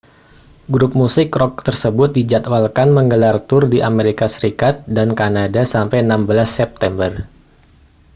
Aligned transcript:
grup 0.73 0.91
musik 1.01 1.29
rok 1.41 1.55
tersebut 1.67 2.09
dijadwalkan 2.17 2.89
menggelar 2.97 3.35
tur 3.49 3.63
di 3.73 3.79
amerika 3.89 4.25
serikat 4.35 4.75
dan 4.97 5.09
kanada 5.19 5.61
sampai 5.73 5.99
16 6.09 6.25
september 6.57 7.11